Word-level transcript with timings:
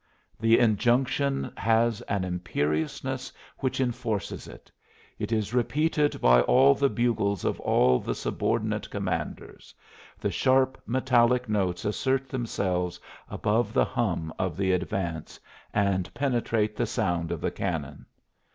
_The 0.39 0.57
injunction 0.57 1.53
has 1.57 2.01
an 2.09 2.23
imperiousness 2.23 3.31
which 3.59 3.79
enforces 3.79 4.47
it. 4.47 4.71
It 5.19 5.31
is 5.31 5.53
repeated 5.53 6.19
by 6.19 6.41
all 6.41 6.73
the 6.73 6.89
bugles 6.89 7.45
of 7.45 7.59
all 7.59 7.99
the 7.99 8.15
sub 8.15 8.41
ordinate 8.41 8.89
commanders; 8.89 9.75
the 10.19 10.31
sharp 10.31 10.81
metallic 10.87 11.47
notes 11.47 11.85
assert 11.85 12.29
themselves 12.29 12.99
above 13.29 13.73
the 13.73 13.85
hum 13.85 14.33
of 14.39 14.57
the 14.57 14.71
advance 14.71 15.39
and 15.71 16.11
penetrate 16.15 16.75
the 16.75 16.87
sound 16.87 17.31
of 17.31 17.39
the 17.39 17.51
cannon. 17.51 18.07